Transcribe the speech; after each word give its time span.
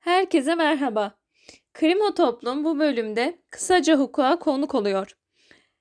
Herkese 0.00 0.54
merhaba. 0.54 1.14
Krimo 1.74 2.14
Toplum 2.14 2.64
bu 2.64 2.78
bölümde 2.78 3.38
kısaca 3.50 3.98
hukuka 3.98 4.38
konuk 4.38 4.74
oluyor. 4.74 5.16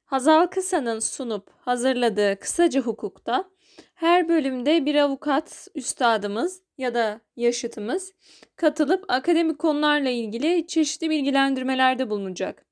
Hazal 0.06 0.48
Kısa'nın 0.48 1.00
sunup 1.00 1.50
hazırladığı 1.60 2.40
kısaca 2.40 2.82
hukukta 2.82 3.50
her 3.94 4.30
bölümde 4.30 4.86
bir 4.86 4.96
avukat 4.96 5.68
üstadımız 5.76 6.62
ya 6.78 6.94
da 6.94 7.22
yaşıtımız 7.36 8.14
katılıp 8.56 9.06
akademik 9.08 9.60
konularla 9.60 10.10
ilgili 10.10 10.68
çeşitli 10.68 11.10
bilgilendirmelerde 11.10 12.10
bulunacak. 12.10 12.66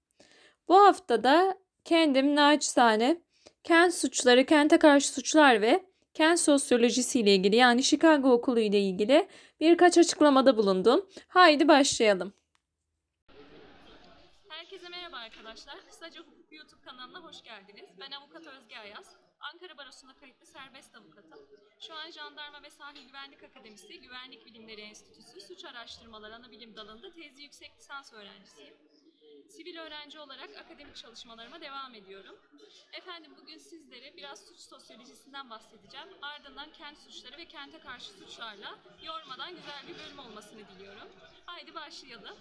Bu 0.68 0.76
hafta 0.76 1.24
da 1.24 1.58
kendim 1.84 2.36
naçizane 2.36 3.25
kent 3.66 3.94
suçları, 3.94 4.46
kente 4.46 4.80
karşı 4.80 5.14
suçlar 5.14 5.62
ve 5.62 5.86
kent 6.14 6.40
sosyolojisi 6.40 7.20
ile 7.20 7.36
ilgili 7.36 7.56
yani 7.56 7.84
Chicago 7.84 8.32
Okulu 8.32 8.60
ile 8.60 8.80
ilgili 8.80 9.28
birkaç 9.60 9.98
açıklamada 9.98 10.58
bulundum. 10.58 11.10
Haydi 11.28 11.68
başlayalım. 11.68 12.34
Herkese 14.50 14.90
merhaba 14.90 15.18
arkadaşlar. 15.18 15.76
Kısaca 15.90 16.22
Hukuk 16.22 16.52
YouTube 16.52 16.82
kanalına 16.82 17.20
hoş 17.20 17.42
geldiniz. 17.44 17.90
Ben 18.00 18.12
avukat 18.12 18.48
Özge 18.48 18.78
Ayaz. 18.78 19.16
Ankara 19.54 19.78
Barosu'na 19.78 20.16
kayıtlı 20.16 20.46
serbest 20.46 20.96
avukatım. 20.96 21.40
Şu 21.80 21.94
an 21.94 22.12
Jandarma 22.12 22.64
ve 22.64 22.70
Sahil 22.70 23.08
Güvenlik 23.08 23.44
Akademisi 23.44 24.02
Güvenlik 24.02 24.46
Bilimleri 24.46 24.82
Enstitüsü 24.82 25.42
Suç 25.42 25.66
Araştırmaları 25.66 26.36
Anabilim 26.36 26.76
Dalı'nda 26.76 27.12
tezli 27.12 27.44
yüksek 27.44 27.72
lisans 27.80 28.14
öğrencisiyim. 28.14 28.76
Sivil 29.50 29.78
öğrenci 29.78 30.20
olarak 30.20 30.50
akademik 30.58 30.96
çalışmalarıma 30.96 31.62
devam 31.62 31.96
ediyorum. 31.96 32.36
Efendim 32.94 33.32
bugün 33.42 33.58
sizlere 33.58 34.18
biraz 34.18 34.46
suç 34.46 34.60
sosyolojisinden 34.60 35.50
bahsedeceğim. 35.50 36.08
Ardından 36.22 36.72
kent 36.72 36.98
suçları 36.98 37.38
ve 37.38 37.46
kente 37.46 37.80
karşı 37.80 38.12
suçlarla 38.12 38.80
yormadan 39.04 39.56
güzel 39.56 39.88
bir 39.88 40.00
bölüm 40.00 40.20
olmasını 40.20 40.68
diliyorum. 40.68 41.08
Haydi 41.46 41.76
başlayalım. 41.76 42.38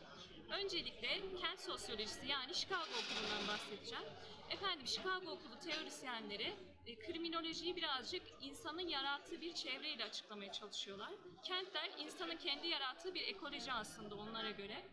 Öncelikle 0.51 1.21
kent 1.41 1.61
sosyolojisi 1.61 2.27
yani 2.27 2.55
Chicago 2.55 2.83
Okulu'ndan 2.83 3.49
bahsedeceğim. 3.49 4.05
Efendim 4.51 4.87
Chicago 4.87 5.31
Okulu 5.31 5.61
teorisyenleri 5.61 6.55
kriminolojiyi 6.87 7.77
birazcık 7.77 8.23
insanın 8.41 8.89
yarattığı 8.89 9.41
bir 9.41 9.55
çevreyle 9.55 10.05
açıklamaya 10.05 10.53
çalışıyorlar. 10.53 11.11
Kentler 11.43 11.91
insanın 11.99 12.37
kendi 12.37 12.69
yarattığı 12.69 13.15
bir 13.15 13.23
ekoloji 13.23 13.73
aslında 13.73 14.15
onlara 14.15 14.51
göre. 14.51 14.85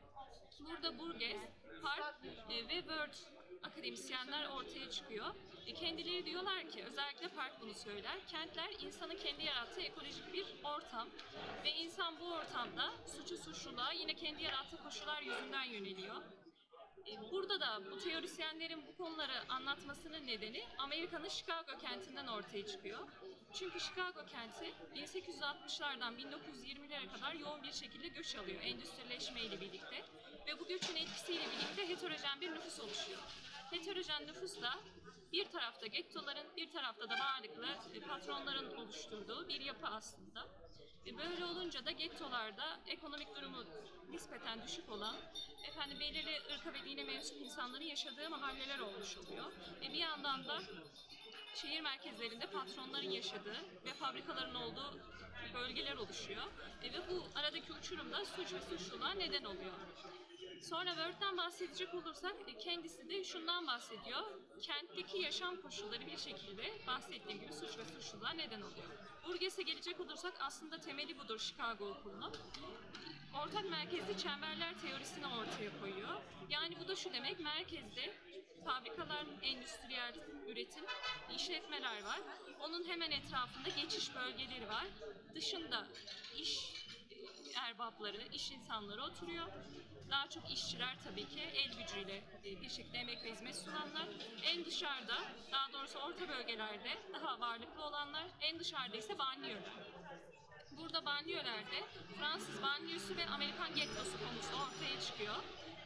Burada 0.59 0.99
Burgess, 0.99 1.37
Park 1.83 2.15
e, 2.49 2.67
ve 2.67 2.75
Word 2.75 3.13
akademisyenler 3.63 4.49
ortaya 4.49 4.89
çıkıyor. 4.89 5.25
E, 5.67 5.73
kendileri 5.73 6.25
diyorlar 6.25 6.69
ki, 6.69 6.83
özellikle 6.83 7.27
Park 7.27 7.61
bunu 7.61 7.73
söyler, 7.73 8.27
kentler 8.27 8.69
insanın 8.85 9.15
kendi 9.15 9.43
yarattığı 9.43 9.81
ekolojik 9.81 10.33
bir 10.33 10.45
ortam 10.63 11.07
ve 11.63 11.71
insan 11.71 12.19
bu 12.19 12.33
ortamda 12.33 12.91
suçu 13.07 13.37
suçluluğa 13.37 13.91
yine 13.91 14.13
kendi 14.13 14.43
yarattığı 14.43 14.83
koşullar 14.83 15.21
yüzünden 15.21 15.63
yöneliyor. 15.63 16.15
E, 17.07 17.31
Burada 17.31 17.59
da 17.59 17.91
bu 17.91 17.99
teorisyenlerin 17.99 18.87
bu 18.87 18.97
konuları 18.97 19.49
anlatmasının 19.49 20.27
nedeni 20.27 20.63
Amerika'nın 20.77 21.29
Chicago 21.29 21.77
kentinden 21.81 22.27
ortaya 22.27 22.65
çıkıyor. 22.65 22.99
Çünkü 23.53 23.79
Chicago 23.79 24.25
kenti 24.25 24.73
1860'lardan 24.95 26.13
1920'lere 26.17 27.11
kadar 27.13 27.33
yoğun 27.33 27.63
bir 27.63 27.73
şekilde 27.73 28.07
göç 28.07 28.35
alıyor 28.35 28.61
endüstrileşme 28.61 29.41
ile 29.41 29.61
birlikte. 29.61 30.03
Ve 30.47 30.59
bu 30.59 30.67
göçün 30.67 30.95
etkisiyle 30.95 31.41
birlikte 31.41 31.89
heterojen 31.89 32.41
bir 32.41 32.51
nüfus 32.51 32.79
oluşuyor. 32.79 33.21
Heterojen 33.71 34.27
nüfus 34.27 34.61
da 34.61 34.79
bir 35.31 35.45
tarafta 35.45 35.87
gettoların, 35.87 36.47
bir 36.57 36.71
tarafta 36.71 37.09
da 37.09 37.15
varlıklı 37.19 37.67
e, 37.95 37.99
patronların 37.99 38.75
oluşturduğu 38.75 39.47
bir 39.47 39.61
yapı 39.61 39.87
aslında. 39.87 40.47
E, 41.05 41.17
Böyle 41.17 41.45
olunca 41.45 41.85
da 41.85 41.91
gettolarda 41.91 42.79
ekonomik 42.87 43.35
durumu 43.35 43.63
nispeten 44.09 44.63
düşük 44.63 44.89
olan, 44.89 45.15
efendim 45.67 45.99
belirli 45.99 46.41
ırka 46.53 46.73
ve 46.73 46.85
dine 46.85 47.03
mensup 47.03 47.41
insanların 47.41 47.83
yaşadığı 47.83 48.29
mahalleler 48.29 48.79
olmuş 48.79 49.17
oluyor. 49.17 49.45
Ve 49.81 49.93
bir 49.93 49.97
yandan 49.97 50.47
da 50.47 50.61
şehir 51.55 51.81
merkezlerinde 51.81 52.45
patronların 52.45 53.09
yaşadığı 53.09 53.57
ve 53.85 53.93
fabrikaların 53.93 54.55
olduğu 54.55 54.99
bölgeler 55.53 55.97
oluşuyor. 55.97 56.43
E, 56.83 56.93
ve 56.93 57.09
bu 57.09 57.27
aradaki 57.35 57.73
uçurum 57.73 58.11
da 58.11 58.25
suç 58.25 58.53
ve 58.53 58.61
suçluluğa 58.61 59.11
neden 59.13 59.43
oluyor. 59.43 59.73
Sonra 60.61 60.95
Word'den 60.95 61.37
bahsedecek 61.37 61.93
olursak 61.93 62.35
e, 62.47 62.57
kendisi 62.57 63.09
de 63.09 63.23
şundan 63.23 63.67
bahsediyor. 63.67 64.23
Kentteki 64.61 65.17
yaşam 65.17 65.61
koşulları 65.61 66.05
bir 66.05 66.17
şekilde 66.17 66.87
bahsettiğim 66.87 67.41
gibi 67.41 67.53
suç 67.53 67.77
ve 67.77 67.85
suçluluğa 67.85 68.29
neden 68.29 68.61
oluyor. 68.61 68.87
Burgess'e 69.27 69.63
gelecek 69.63 69.99
olursak 69.99 70.33
aslında 70.39 70.79
temeli 70.79 71.19
budur 71.19 71.39
Chicago 71.39 71.89
okulunun. 71.89 72.33
Ortak 73.43 73.69
merkezli 73.69 74.17
çemberler 74.17 74.79
teorisini 74.81 75.27
ortaya 75.27 75.79
koyuyor. 75.81 76.21
Yani 76.49 76.75
bu 76.79 76.87
da 76.87 76.95
şu 76.95 77.13
demek, 77.13 77.39
merkezde 77.39 78.13
fabrikalar, 78.65 79.25
endüstriyel 79.41 80.13
üretim, 80.47 80.85
işletmeler 81.35 82.03
var. 82.03 82.19
Onun 82.59 82.83
hemen 82.83 83.11
etrafında 83.11 83.69
geçiş 83.69 84.15
bölgeleri 84.15 84.67
var. 84.67 84.87
Dışında 85.35 85.87
iş 86.37 86.73
erbapları, 87.55 88.27
iş 88.33 88.51
insanları 88.51 89.03
oturuyor. 89.03 89.47
Daha 90.11 90.29
çok 90.29 90.51
işçiler 90.51 90.95
tabii 91.03 91.25
ki 91.29 91.41
el 91.41 91.71
gücüyle 91.77 92.23
bir 92.61 92.69
şekilde 92.69 92.97
emek 92.97 93.23
ve 93.23 93.31
hizmet 93.31 93.55
sunanlar. 93.55 94.07
En 94.43 94.65
dışarıda, 94.65 95.17
daha 95.51 95.73
doğrusu 95.73 95.99
orta 95.99 96.29
bölgelerde 96.29 96.97
daha 97.13 97.39
varlıklı 97.39 97.83
olanlar, 97.83 98.23
en 98.41 98.59
dışarıda 98.59 98.97
ise 98.97 99.19
banliyöler. 99.19 99.73
Burada 100.71 101.05
banliyölerde 101.05 101.83
Fransız 102.19 102.61
banliyosu 102.61 103.17
ve 103.17 103.25
Amerikan 103.25 103.75
gettosu 103.75 104.11
konusu 104.11 104.55
ortaya 104.63 105.01
çıkıyor. 105.01 105.35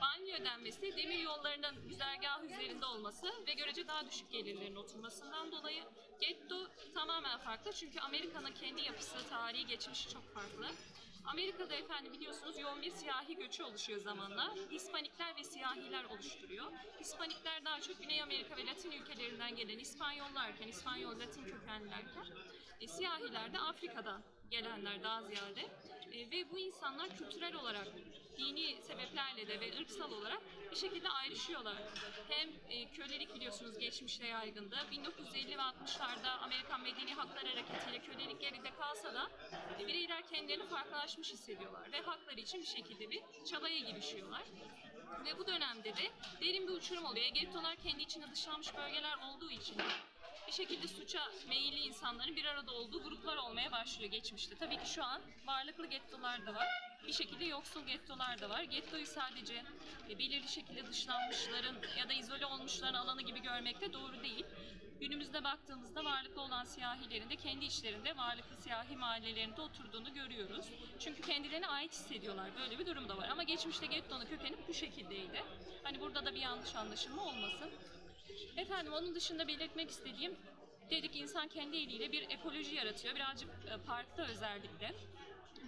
Banliyö 0.02 0.46
denmesi 0.46 0.98
demir 0.98 1.20
yollarının 1.20 1.88
güzergahı 1.88 2.46
üzerinde 2.46 2.86
olması 2.86 3.28
ve 3.48 3.54
görece 3.54 3.88
daha 3.88 4.06
düşük 4.06 4.32
gelirlerin 4.32 4.76
oturmasından 4.76 5.52
dolayı 5.52 5.84
getto 6.22 6.68
tamamen 6.94 7.38
farklı 7.40 7.72
çünkü 7.74 8.00
Amerika'nın 8.00 8.52
kendi 8.52 8.82
yapısı, 8.82 9.30
tarihi, 9.30 9.68
geçmişi 9.68 10.10
çok 10.10 10.34
farklı. 10.34 10.68
Amerika'da 11.28 11.76
efendim 11.76 12.14
biliyorsunuz 12.14 12.60
yoğun 12.60 12.82
bir 12.82 12.92
siyahi 12.92 13.36
göçü 13.36 13.64
oluşuyor 13.64 14.00
zamanla. 14.00 14.56
Hispanikler 14.72 15.36
ve 15.38 15.44
siyahiler 15.44 16.04
oluşturuyor. 16.04 16.72
Hispanikler 17.00 17.66
daha 17.66 17.82
çok 17.82 18.00
Güney 18.00 18.22
Amerika 18.22 18.58
ve 18.58 18.66
Latin 18.66 18.92
ülkelerinden 18.92 19.56
gelen 19.56 19.80
İspanyollarken, 19.80 20.68
İspanyol 20.68 21.20
Latin 21.20 21.44
kökenlilerken, 21.44 22.26
e, 22.82 22.88
siyahiler 22.88 23.54
de 23.54 23.60
Afrika'dan 23.60 24.22
gelenler 24.52 25.04
daha 25.04 25.22
ziyade. 25.22 25.70
E, 26.16 26.32
ve 26.32 26.52
bu 26.52 26.60
insanlar 26.60 27.18
kültürel 27.18 27.56
olarak, 27.56 27.88
dini 28.38 28.82
sebeplerle 28.82 29.48
de 29.48 29.60
ve 29.60 29.80
ırksal 29.80 30.12
olarak 30.12 30.42
bir 30.72 30.76
şekilde 30.76 31.10
ayrışıyorlar. 31.10 31.76
Hem 32.30 32.50
e, 32.70 32.90
kölelik 32.90 33.36
biliyorsunuz 33.36 33.78
geçmişte 33.78 34.28
yaygındı. 34.28 34.76
1950 34.92 35.58
ve 35.58 35.62
60'larda 35.62 36.30
Amerikan 36.30 36.82
Medeni 36.82 37.14
Haklar 37.14 37.46
Hareketi'yle 37.46 38.00
kölelik 38.00 38.42
geride 38.42 38.74
kalsa 38.76 39.14
da 39.14 39.30
e, 39.80 39.88
bireyler 39.88 40.28
kendilerini 40.28 40.66
farklılaşmış 40.66 41.34
hissediyorlar 41.34 41.92
ve 41.92 42.02
hakları 42.02 42.40
için 42.40 42.62
bir 42.62 42.68
şekilde 42.68 43.12
bir 43.12 43.22
çabaya 43.46 43.80
girişiyorlar. 43.80 44.44
Ve 45.26 45.38
bu 45.38 45.48
dönemde 45.48 45.96
de 45.96 46.12
derin 46.42 46.68
bir 46.68 46.74
uçurum 46.74 47.06
oluyor. 47.06 47.28
Gettolar 47.28 47.76
kendi 47.76 48.04
içinde 48.04 48.32
dışlanmış 48.32 48.76
bölgeler 48.76 49.18
olduğu 49.18 49.52
için 49.52 49.78
bir 50.48 50.52
şekilde 50.52 50.88
suça 50.88 51.20
meyilli 51.48 51.80
insanların 51.80 52.36
bir 52.36 52.46
arada 52.46 52.72
olduğu 52.72 53.04
gruplar 53.04 53.38
olmaya 53.38 53.72
başlıyor 53.72 54.12
geçmişte. 54.12 54.56
Tabii 54.56 54.78
ki 54.78 54.90
şu 54.90 55.04
an 55.04 55.22
varlıklı 55.46 55.88
gettolar 55.88 56.46
da 56.46 56.56
var. 56.56 56.68
Bir 57.08 57.14
şekilde 57.14 57.46
yoksul 57.46 57.86
gettolar 57.86 58.42
da 58.42 58.50
var. 58.50 58.64
Gettoyu 58.64 59.06
sadece 59.06 59.64
e, 60.10 60.20
belirli 60.20 60.48
şekilde 60.48 60.88
dışlanmışların 60.88 61.76
ya 61.98 62.10
da 62.10 62.14
izole 62.14 62.46
olmuşların 62.46 62.94
alanı 62.94 63.22
gibi 63.22 63.42
görmek 63.42 63.82
de 63.82 63.94
doğru 63.94 64.24
değil. 64.24 64.46
Günümüzde 65.00 65.44
baktığımızda 65.44 66.06
varlıklı 66.06 66.42
olan 66.42 66.64
siyahilerin 66.64 67.30
de 67.30 67.36
kendi 67.36 67.66
içlerinde 67.66 68.18
varlıklı 68.18 68.56
siyahi 68.58 68.96
mahallelerinde 68.96 69.62
oturduğunu 69.62 70.14
görüyoruz. 70.14 70.66
Çünkü 71.00 71.22
kendilerine 71.22 71.68
ait 71.68 71.92
hissediyorlar. 71.92 72.50
Böyle 72.60 72.80
bir 72.80 72.86
durum 72.86 73.10
da 73.10 73.18
var. 73.18 73.30
Ama 73.30 73.44
geçmişte 73.44 73.86
gettonun 73.86 74.26
kökeni 74.26 74.56
bu 74.68 74.74
şekildeydi. 74.74 75.44
Hani 75.84 76.00
burada 76.00 76.26
da 76.26 76.36
bir 76.36 76.42
yanlış 76.42 76.76
anlaşılma 76.76 77.24
olmasın. 77.24 77.70
Efendim 78.58 78.94
onun 78.94 79.16
dışında 79.16 79.48
belirtmek 79.48 79.90
istediğim 79.90 80.36
dedik 80.90 81.16
insan 81.16 81.48
kendi 81.48 81.78
eliyle 81.78 82.12
bir 82.12 82.30
ekoloji 82.30 82.76
yaratıyor. 82.76 83.16
Birazcık 83.16 83.50
e, 83.50 83.78
parkta 83.88 84.24
özellikle. 84.26 84.96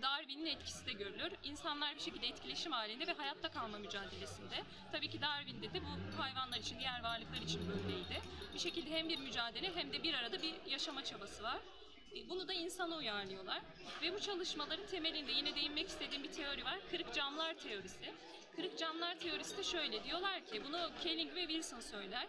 Darwin'in 0.02 0.46
etkisi 0.46 0.86
de 0.86 0.92
görülür. 0.92 1.32
İnsanlar 1.44 1.96
bir 1.96 2.00
şekilde 2.00 2.28
etkileşim 2.28 2.72
halinde 2.72 3.08
ve 3.08 3.14
hayatta 3.14 3.52
kalma 3.52 3.78
mücadelesinde. 3.78 4.64
Tabii 4.92 5.10
ki 5.10 5.22
Darwin'de 5.22 5.74
de 5.74 5.82
bu 5.82 6.22
hayvanlar 6.22 6.58
için, 6.58 6.80
diğer 6.80 7.04
varlıklar 7.04 7.42
için 7.42 7.62
böyleydi. 7.70 8.22
Bir 8.54 8.60
şekilde 8.60 8.90
hem 8.92 9.10
bir 9.10 9.18
mücadele 9.20 9.76
hem 9.76 9.94
de 9.94 10.04
bir 10.04 10.14
arada 10.14 10.42
bir 10.42 10.54
yaşama 10.68 11.04
çabası 11.04 11.44
var. 11.44 11.60
E, 12.16 12.30
Bunu 12.30 12.48
da 12.48 12.54
insana 12.54 12.96
uyarlıyorlar. 12.96 13.62
Ve 14.02 14.14
bu 14.14 14.20
çalışmaların 14.20 14.88
temelinde 14.88 15.32
yine 15.32 15.56
değinmek 15.56 15.88
istediğim 15.88 16.24
bir 16.24 16.32
teori 16.32 16.66
var. 16.66 16.80
Kırık 16.92 17.14
camlar 17.14 17.54
teorisi. 17.54 18.14
Kırık 18.56 18.78
camlar 18.80 18.97
teorisi 19.20 19.58
de 19.58 19.64
şöyle 19.64 20.04
diyorlar 20.04 20.46
ki 20.46 20.64
bunu 20.66 20.90
Kelling 21.04 21.36
ve 21.36 21.42
Wilson 21.42 21.80
söyler. 21.80 22.28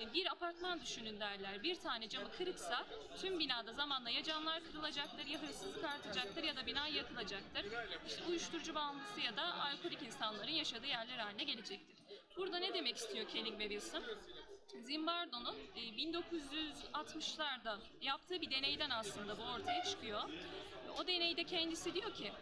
E, 0.00 0.12
Bir 0.14 0.32
apartman 0.32 0.80
düşünün 0.80 1.20
derler. 1.20 1.62
Bir 1.62 1.74
tane 1.74 2.08
camı 2.08 2.30
kırıksa 2.32 2.86
tüm 3.20 3.38
binada 3.38 3.72
zamanla 3.72 4.10
ya 4.10 4.22
camlar 4.22 4.62
kırılacaktır 4.64 5.26
ya 5.26 5.42
hırsızlık 5.42 5.84
artacaktır 5.84 6.42
ya 6.42 6.56
da 6.56 6.66
bina 6.66 6.88
yakılacaktır. 6.88 7.64
İşte 8.06 8.24
uyuşturucu 8.28 8.74
bağımlısı 8.74 9.20
ya 9.20 9.36
da 9.36 9.54
alkolik 9.54 10.02
insanların 10.02 10.52
yaşadığı 10.52 10.86
yerler 10.86 11.18
haline 11.18 11.44
gelecektir. 11.44 11.96
Burada 12.36 12.58
ne 12.58 12.74
demek 12.74 12.96
istiyor 12.96 13.28
Kelling 13.28 13.58
ve 13.58 13.68
Wilson? 13.68 14.02
Zimbardo'nun 14.84 15.56
e, 15.76 15.80
1960'larda 15.80 17.78
yaptığı 18.02 18.40
bir 18.40 18.50
deneyden 18.50 18.90
aslında 18.90 19.38
bu 19.38 19.42
ortaya 19.42 19.84
çıkıyor. 19.84 20.22
O 20.98 21.06
deneyde 21.06 21.44
kendisi 21.44 21.94
diyor 21.94 22.14
ki 22.14 22.32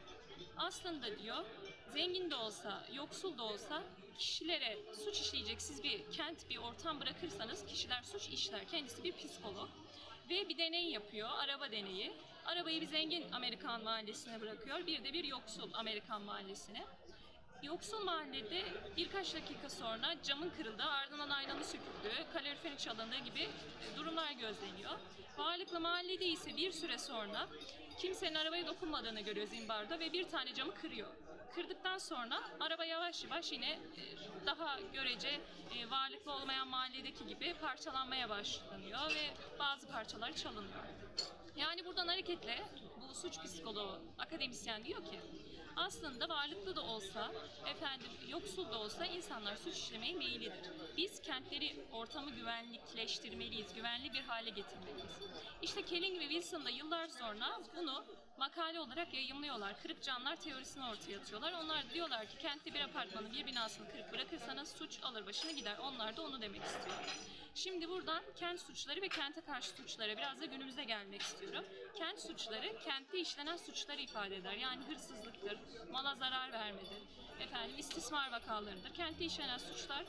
aslında 0.56 1.18
diyor 1.18 1.44
zengin 1.92 2.30
de 2.30 2.36
olsa, 2.36 2.84
yoksul 2.94 3.38
da 3.38 3.42
olsa 3.42 3.82
kişilere 4.18 4.78
suç 5.04 5.20
işleyeceksiz 5.20 5.82
bir 5.82 6.12
kent, 6.12 6.50
bir 6.50 6.56
ortam 6.56 7.00
bırakırsanız 7.00 7.66
kişiler 7.66 8.02
suç 8.02 8.28
işler. 8.28 8.68
Kendisi 8.68 9.04
bir 9.04 9.12
psikolog. 9.12 9.68
Ve 10.30 10.48
bir 10.48 10.58
deney 10.58 10.90
yapıyor, 10.90 11.28
araba 11.38 11.70
deneyi. 11.70 12.12
Arabayı 12.46 12.80
bir 12.80 12.86
zengin 12.86 13.32
Amerikan 13.32 13.84
mahallesine 13.84 14.40
bırakıyor, 14.40 14.86
bir 14.86 15.04
de 15.04 15.12
bir 15.12 15.24
yoksul 15.24 15.70
Amerikan 15.74 16.22
mahallesine. 16.22 16.84
Yoksul 17.62 18.04
mahallede 18.04 18.62
birkaç 18.96 19.34
dakika 19.34 19.68
sonra 19.68 20.14
camın 20.22 20.50
kırıldığı, 20.50 20.84
ardından 20.84 21.30
aynanın 21.30 21.62
söküldüğü, 21.62 22.32
kaloriferin 22.32 22.76
çalındığı 22.76 23.18
gibi 23.18 23.42
e, 23.42 23.96
durumlar 23.96 24.32
gözleniyor. 24.32 24.90
Varlıklı 25.38 25.80
mahallede 25.80 26.26
ise 26.26 26.56
bir 26.56 26.72
süre 26.72 26.98
sonra 26.98 27.48
kimsenin 27.98 28.34
arabaya 28.34 28.66
dokunmadığını 28.66 29.20
görüyor 29.20 29.46
Zimbardo 29.46 29.98
ve 29.98 30.12
bir 30.12 30.28
tane 30.28 30.54
camı 30.54 30.74
kırıyor. 30.74 31.08
Kırdıktan 31.54 31.98
sonra 31.98 32.40
araba 32.60 32.84
yavaş 32.84 33.24
yavaş 33.24 33.52
yine 33.52 33.70
e, 33.70 34.02
daha 34.46 34.80
görece 34.92 35.40
e, 35.74 35.90
varlıklı 35.90 36.32
olmayan 36.32 36.68
mahalledeki 36.68 37.26
gibi 37.26 37.54
parçalanmaya 37.54 38.28
başlanıyor 38.28 39.10
ve 39.14 39.34
bazı 39.58 39.88
parçaları 39.88 40.34
çalınıyor. 40.34 40.84
Yani 41.56 41.84
buradan 41.84 42.08
hareketle 42.08 42.64
bu 43.00 43.14
suç 43.14 43.42
psikoloğu, 43.42 43.98
akademisyen 44.18 44.84
diyor 44.84 45.04
ki 45.04 45.20
aslında 45.76 46.28
varlıklı 46.28 46.76
da 46.76 46.82
olsa, 46.82 47.32
efendim 47.66 48.10
yoksul 48.28 48.70
da 48.70 48.78
olsa 48.78 49.06
insanlar 49.06 49.56
suç 49.56 49.76
işlemeye 49.76 50.14
meyillidir. 50.14 50.70
Biz 50.96 51.22
kentleri, 51.22 51.86
ortamı 51.92 52.30
güvenlikleştirmeliyiz, 52.30 53.74
güvenli 53.74 54.12
bir 54.12 54.22
hale 54.22 54.50
getirmeliyiz. 54.50 55.18
İşte 55.62 55.82
Kelling 55.82 56.20
ve 56.20 56.28
Wilson 56.28 56.64
da 56.64 56.70
yıllar 56.70 57.08
sonra 57.08 57.60
bunu 57.76 58.04
makale 58.38 58.80
olarak 58.80 59.14
yayımlıyorlar. 59.14 59.82
Kırık 59.82 60.02
camlar 60.02 60.36
teorisini 60.36 60.84
ortaya 60.84 61.18
atıyorlar. 61.18 61.52
Onlar 61.52 61.90
diyorlar 61.90 62.26
ki 62.26 62.38
kentte 62.38 62.74
bir 62.74 62.80
apartmanın 62.80 63.32
bir 63.32 63.46
binasını 63.46 63.90
kırık 63.90 64.12
bırakırsanız 64.12 64.68
suç 64.68 64.98
alır 65.02 65.26
başını 65.26 65.52
gider. 65.52 65.78
Onlar 65.78 66.16
da 66.16 66.22
onu 66.22 66.40
demek 66.40 66.62
istiyor. 66.62 66.96
Şimdi 67.54 67.88
buradan 67.88 68.22
kent 68.36 68.60
suçları 68.60 69.02
ve 69.02 69.08
kente 69.08 69.40
karşı 69.40 69.68
suçlara 69.70 70.16
biraz 70.16 70.40
da 70.40 70.44
günümüze 70.44 70.84
gelmek 70.84 71.22
istiyorum. 71.22 71.64
Kent 71.98 72.20
suçları 72.20 72.78
kentte 72.84 73.20
işlenen 73.20 73.56
suçları 73.56 74.00
ifade 74.00 74.36
eder. 74.36 74.52
Yani 74.52 74.84
hırsızlıktır, 74.84 75.58
mala 75.92 76.14
zarar 76.14 76.52
vermedir, 76.52 77.02
efendim 77.40 77.78
istismar 77.78 78.32
vakalarıdır. 78.32 78.94
Kentte 78.94 79.24
işlenen 79.24 79.58
suçlar 79.58 80.04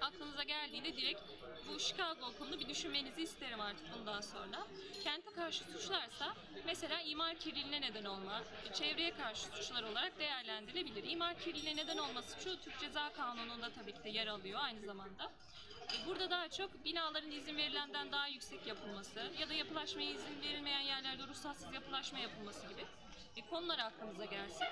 aklınıza 0.00 0.42
geldiğinde 0.42 0.96
direkt 0.96 1.20
bu 1.68 1.78
Chicago 1.80 2.26
okulunu 2.26 2.60
bir 2.60 2.68
düşünmenizi 2.68 3.22
isterim 3.22 3.60
artık 3.60 3.86
bundan 3.98 4.20
sonra. 4.20 4.66
Kente 5.04 5.30
karşı 5.32 5.64
suçlarsa 5.64 6.34
mesela 6.66 7.00
imar 7.00 7.34
kirliliğine 7.34 7.80
neden 7.80 8.04
olma, 8.04 8.42
çevreye 8.74 9.10
karşı 9.10 9.42
suçlar 9.46 9.82
olarak 9.82 10.18
değerlendirilebilir. 10.18 11.10
İmar 11.10 11.38
kirliliğine 11.38 11.82
neden 11.82 11.98
olma 11.98 12.22
suçu 12.22 12.60
Türk 12.60 12.80
Ceza 12.80 13.12
Kanunu'nda 13.12 13.70
tabii 13.72 13.92
ki 13.92 14.04
de 14.04 14.08
yer 14.08 14.26
alıyor 14.26 14.60
aynı 14.62 14.80
zamanda. 14.80 15.32
E, 15.84 16.06
Burada 16.06 16.30
daha 16.30 16.48
çok 16.48 16.84
binaların 16.84 17.30
izin 17.30 17.56
verilenden 17.56 18.12
daha 18.12 18.26
yüksek 18.28 18.66
yapılması 18.66 19.30
ya 19.40 19.48
da 19.48 19.54
yapılaşmaya 19.54 20.10
izin 20.10 20.42
verilmeyen 20.42 20.80
yerlerde 20.80 21.26
ruhsatsız 21.26 21.74
yapılaşma 21.74 22.18
yapılması 22.18 22.68
gibi 22.68 22.84
e, 23.36 23.40
konular 23.50 23.78
aklınıza 23.78 24.24
gelsin. 24.24 24.66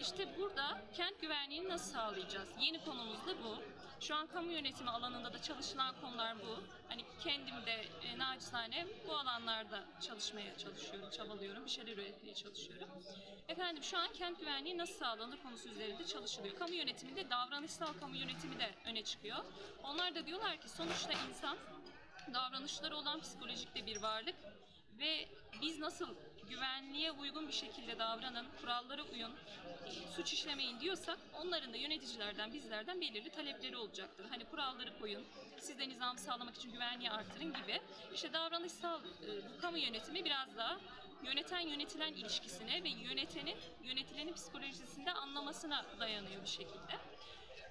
İşte 0.00 0.38
burada 0.38 0.82
kent 0.96 1.20
güvenliğini 1.20 1.68
nasıl 1.68 1.92
sağlayacağız? 1.92 2.48
Yeni 2.60 2.84
konumuz 2.84 3.26
da 3.26 3.44
bu. 3.44 3.56
Şu 4.02 4.14
an 4.14 4.26
kamu 4.26 4.52
yönetimi 4.52 4.90
alanında 4.90 5.32
da 5.32 5.42
çalışılan 5.42 5.94
konular 6.00 6.38
bu. 6.38 6.62
Hani 6.88 7.04
kendim 7.24 7.66
de 7.66 7.84
e, 8.02 8.18
naçizane 8.18 8.86
bu 9.08 9.16
alanlarda 9.16 9.84
çalışmaya 10.00 10.58
çalışıyorum, 10.58 11.10
çabalıyorum, 11.10 11.64
bir 11.64 11.70
şeyler 11.70 11.92
üretmeye 11.92 12.34
çalışıyorum. 12.34 12.88
Efendim 13.48 13.82
şu 13.82 13.98
an 13.98 14.12
kent 14.12 14.40
güvenliği 14.40 14.78
nasıl 14.78 14.94
sağlanır 14.94 15.42
konusu 15.42 15.68
üzerinde 15.68 16.06
çalışılıyor. 16.06 16.58
Kamu 16.58 16.74
yönetiminde 16.74 17.30
davranışsal 17.30 17.92
kamu 18.00 18.16
yönetimi 18.16 18.58
de 18.58 18.70
öne 18.84 19.04
çıkıyor. 19.04 19.38
Onlar 19.82 20.14
da 20.14 20.26
diyorlar 20.26 20.60
ki 20.60 20.68
sonuçta 20.68 21.12
insan 21.28 21.56
davranışları 22.34 22.96
olan 22.96 23.20
psikolojik 23.20 23.74
de 23.74 23.86
bir 23.86 24.02
varlık 24.02 24.36
ve 24.98 25.28
biz 25.62 25.78
nasıl 25.78 26.14
güvenliğe 26.48 27.12
uygun 27.12 27.48
bir 27.48 27.52
şekilde 27.52 27.98
davranın, 27.98 28.46
kurallara 28.60 29.02
uyun, 29.02 29.32
suç 30.16 30.32
işlemeyin 30.32 30.80
diyorsak 30.80 31.18
onların 31.34 31.72
da 31.72 31.76
yöneticilerden, 31.76 32.52
bizlerden 32.52 33.00
belirli 33.00 33.30
talepleri 33.30 33.76
olacaktır. 33.76 34.26
Hani 34.30 34.44
kuralları 34.44 34.98
koyun, 34.98 35.24
siz 35.58 35.78
de 35.78 35.88
nizam 35.88 36.18
sağlamak 36.18 36.56
için 36.56 36.72
güvenliği 36.72 37.10
artırın 37.10 37.52
gibi. 37.54 37.80
İşte 38.14 38.32
davranışsal 38.32 39.00
e, 39.00 39.54
bu 39.56 39.60
kamu 39.60 39.78
yönetimi 39.78 40.24
biraz 40.24 40.56
daha 40.56 40.80
yöneten 41.22 41.60
yönetilen 41.60 42.12
ilişkisine 42.12 42.82
ve 42.82 42.88
yönetenin 42.88 43.56
yönetilenin 43.82 44.32
psikolojisinde 44.32 45.12
anlamasına 45.12 45.84
dayanıyor 46.00 46.42
bir 46.42 46.48
şekilde. 46.48 46.98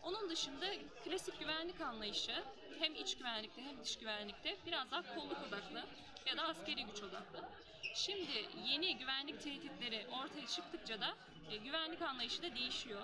Onun 0.03 0.29
dışında 0.29 0.65
klasik 1.03 1.39
güvenlik 1.39 1.81
anlayışı 1.81 2.43
hem 2.79 2.95
iç 2.95 3.17
güvenlikte 3.17 3.61
hem 3.61 3.81
dış 3.83 3.97
güvenlikte 3.97 4.57
biraz 4.65 4.91
daha 4.91 5.15
kolluk 5.15 5.37
odaklı 5.47 5.83
ya 6.25 6.37
da 6.37 6.43
askeri 6.43 6.85
güç 6.85 7.03
odaklı. 7.03 7.49
Şimdi 7.95 8.45
yeni 8.65 8.97
güvenlik 8.97 9.41
tehditleri 9.41 10.07
ortaya 10.07 10.47
çıktıkça 10.47 11.01
da 11.01 11.15
güvenlik 11.57 12.01
anlayışı 12.01 12.43
da 12.43 12.55
değişiyor. 12.55 13.01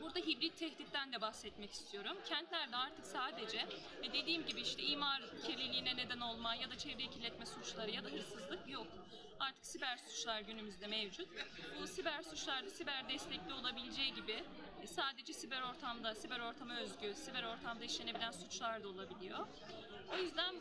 Burada 0.00 0.18
hibrit 0.18 0.58
tehditten 0.58 1.12
de 1.12 1.20
bahsetmek 1.20 1.72
istiyorum. 1.72 2.16
Kentlerde 2.28 2.76
artık 2.76 3.06
sadece 3.06 3.66
e, 4.02 4.12
dediğim 4.12 4.46
gibi 4.46 4.60
işte 4.60 4.82
imar 4.82 5.22
kirliliğine 5.46 5.96
neden 5.96 6.20
olma 6.20 6.54
ya 6.54 6.70
da 6.70 6.78
çevreyi 6.78 7.10
kirletme 7.10 7.46
suçları 7.46 7.90
ya 7.90 8.04
da 8.04 8.08
hırsızlık 8.08 8.68
yok. 8.68 8.86
Artık 9.40 9.66
siber 9.66 9.96
suçlar 9.96 10.40
günümüzde 10.40 10.86
mevcut. 10.86 11.28
Bu 11.80 11.86
siber 11.86 12.22
suçlarda 12.22 12.70
siber 12.70 13.08
destekli 13.08 13.52
olabileceği 13.54 14.14
gibi 14.14 14.44
e, 14.82 14.86
sadece 14.86 15.32
siber 15.32 15.62
ortamda, 15.62 16.14
siber 16.14 16.40
ortama 16.40 16.76
özgü, 16.76 17.14
siber 17.14 17.42
ortamda 17.42 17.84
işlenebilen 17.84 18.30
suçlar 18.30 18.82
da 18.82 18.88
olabiliyor. 18.88 19.46
O 20.12 20.16
yüzden 20.16 20.54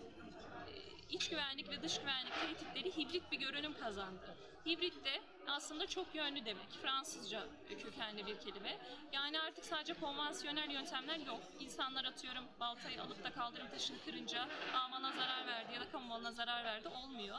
iç 1.15 1.29
güvenlik 1.29 1.69
ve 1.69 1.81
dış 1.81 1.99
güvenlik 1.99 2.33
tehditleri 2.33 2.97
hibrit 2.97 3.31
bir 3.31 3.39
görünüm 3.39 3.73
kazandı. 3.73 4.35
Hibrit 4.65 5.05
de 5.05 5.21
aslında 5.47 5.87
çok 5.87 6.15
yönlü 6.15 6.45
demek. 6.45 6.71
Fransızca 6.81 7.47
kökenli 7.83 8.25
bir 8.25 8.39
kelime. 8.39 8.77
Yani 9.11 9.39
artık 9.39 9.65
sadece 9.65 9.93
konvansiyonel 9.93 10.71
yöntemler 10.71 11.17
yok. 11.17 11.41
İnsanlar 11.59 12.05
atıyorum 12.05 12.43
baltayı 12.59 13.01
alıp 13.01 13.23
da 13.23 13.31
kaldırım 13.31 13.69
taşını 13.69 13.97
kırınca 14.05 14.47
amana 14.73 15.11
zarar 15.11 15.47
verdi 15.47 15.73
ya 15.73 15.81
da 15.81 15.89
kamu 15.91 16.07
malına 16.07 16.31
zarar 16.31 16.63
verdi 16.63 16.87
olmuyor. 16.87 17.37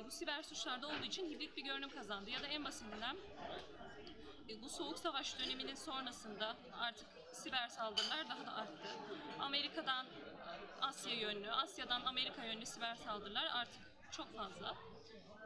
E, 0.00 0.06
bu 0.06 0.10
siber 0.10 0.42
suçlarda 0.42 0.86
olduğu 0.86 1.04
için 1.04 1.30
hibrit 1.30 1.56
bir 1.56 1.64
görünüm 1.64 1.90
kazandı. 1.90 2.30
Ya 2.30 2.42
da 2.42 2.46
en 2.46 2.64
basitinden 2.64 3.16
e, 4.48 4.62
bu 4.62 4.68
soğuk 4.68 4.98
savaş 4.98 5.38
döneminin 5.38 5.74
sonrasında 5.74 6.56
artık 6.80 7.06
siber 7.32 7.68
saldırılar 7.68 8.28
daha 8.28 8.46
da 8.46 8.54
arttı. 8.54 8.88
Amerika'dan 9.40 10.06
Asya 10.84 11.14
yönlü, 11.14 11.50
Asya'dan 11.50 12.04
Amerika 12.04 12.44
yönlü 12.44 12.66
siber 12.66 12.94
saldırılar 12.94 13.46
artık 13.52 13.82
çok 14.10 14.36
fazla. 14.36 14.74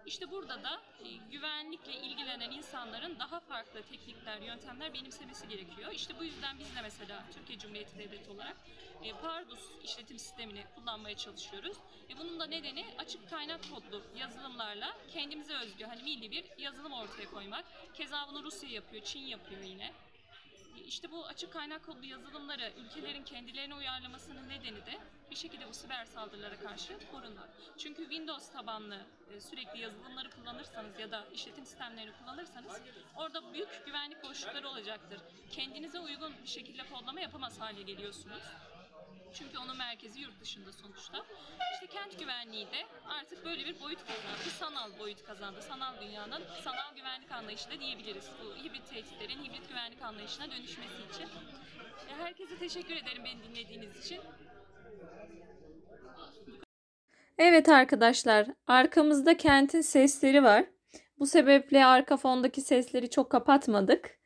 İşte 0.07 0.31
burada 0.31 0.63
da 0.63 0.81
e, 1.05 1.09
güvenlikle 1.31 1.93
ilgilenen 1.93 2.51
insanların 2.51 3.19
daha 3.19 3.41
farklı 3.41 3.83
teknikler, 3.83 4.41
yöntemler 4.41 4.95
benimsemesi 4.95 5.49
gerekiyor. 5.49 5.93
İşte 5.93 6.19
bu 6.19 6.25
yüzden 6.25 6.59
biz 6.59 6.77
de 6.77 6.83
mesela 6.83 7.25
Türkiye 7.35 7.59
Cumhuriyeti 7.59 7.99
Devleti 7.99 8.31
olarak 8.31 8.57
e, 9.03 9.13
Pardus 9.13 9.61
işletim 9.85 10.19
sistemini 10.19 10.65
kullanmaya 10.75 11.17
çalışıyoruz. 11.17 11.77
E, 12.11 12.19
bunun 12.19 12.41
da 12.41 12.47
nedeni 12.47 12.87
açık 12.99 13.31
kaynak 13.31 13.61
kodlu 13.73 14.03
yazılımlarla 14.17 14.97
kendimize 15.13 15.55
özgü, 15.55 15.85
hani 15.85 16.03
milli 16.03 16.31
bir 16.31 16.45
yazılım 16.59 16.93
ortaya 16.93 17.31
koymak. 17.31 17.65
Keza 17.95 18.29
bunu 18.31 18.43
Rusya 18.45 18.69
yapıyor, 18.69 19.05
Çin 19.05 19.21
yapıyor 19.21 19.63
yine. 19.63 19.93
İşte 20.87 21.11
bu 21.11 21.27
açık 21.27 21.53
kaynak 21.53 21.87
kodlu 21.87 22.07
yazılımları 22.07 22.73
ülkelerin 22.77 23.25
kendilerine 23.25 23.75
uyarlamasının 23.75 24.49
nedeni 24.49 24.87
de 24.87 24.99
şekilde 25.39 25.69
bu 25.69 25.75
siber 25.75 26.05
saldırılara 26.05 26.57
karşı 26.57 26.99
korunmak. 27.13 27.49
Çünkü 27.79 28.03
Windows 28.03 28.53
tabanlı 28.53 28.99
e, 29.35 29.41
sürekli 29.41 29.81
yazılımları 29.81 30.31
kullanırsanız 30.31 30.99
ya 30.99 31.11
da 31.11 31.25
işletim 31.33 31.67
sistemlerini 31.67 32.13
kullanırsanız 32.21 32.81
orada 33.17 33.53
büyük 33.53 33.87
güvenlik 33.87 34.25
boşlukları 34.25 34.69
olacaktır. 34.69 35.21
Kendinize 35.51 36.01
uygun 36.01 36.33
bir 36.43 36.49
şekilde 36.49 36.83
kodlama 36.91 37.21
yapamaz 37.21 37.61
hale 37.61 37.83
geliyorsunuz. 37.83 38.43
Çünkü 39.35 39.59
onun 39.59 39.77
merkezi 39.77 40.21
yurt 40.21 40.41
dışında 40.41 40.73
sonuçta. 40.73 41.25
İşte 41.73 41.87
kent 41.87 42.19
güvenliği 42.19 42.67
de 42.67 42.87
artık 43.09 43.45
böyle 43.45 43.65
bir 43.65 43.81
boyut 43.81 43.99
kazandı. 43.99 44.51
Sanal 44.59 44.99
boyut 44.99 45.25
kazandı. 45.25 45.63
Sanal 45.63 46.01
dünyanın 46.01 46.43
sanal 46.65 46.95
güvenlik 46.97 47.33
anlayışı 47.33 47.71
da 47.71 47.81
diyebiliriz. 47.81 48.31
Bu 48.43 48.65
hibrit 48.65 48.91
tehditlerin 48.91 49.45
hibrit 49.45 49.69
güvenlik 49.69 50.03
anlayışına 50.03 50.51
dönüşmesi 50.51 51.03
için. 51.11 51.29
Herkese 52.09 52.59
teşekkür 52.59 52.97
ederim 52.97 53.25
beni 53.25 53.43
dinlediğiniz 53.43 54.07
için. 54.07 54.21
Evet 57.39 57.69
arkadaşlar, 57.69 58.47
arkamızda 58.67 59.37
kentin 59.37 59.81
sesleri 59.81 60.45
var. 60.45 60.65
Bu 61.19 61.27
sebeple 61.27 61.87
arka 61.87 62.17
fondaki 62.17 62.61
sesleri 62.61 63.11
çok 63.11 63.31
kapatmadık. 63.31 64.19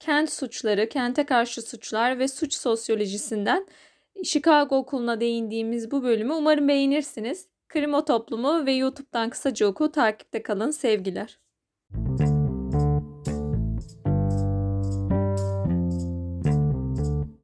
Kent 0.00 0.32
suçları, 0.32 0.88
kente 0.88 1.26
karşı 1.26 1.62
suçlar 1.62 2.18
ve 2.18 2.28
suç 2.28 2.54
sosyolojisinden 2.54 3.66
Chicago 4.24 4.76
Okulu'na 4.76 5.20
değindiğimiz 5.20 5.90
bu 5.90 6.02
bölümü 6.02 6.32
umarım 6.32 6.68
beğenirsiniz. 6.68 7.48
Krimo 7.68 8.04
Toplumu 8.04 8.66
ve 8.66 8.72
YouTube'dan 8.72 9.30
kısaca 9.30 9.66
oku 9.66 9.92
takipte 9.92 10.42
kalın 10.42 10.70
sevgiler. 10.70 11.38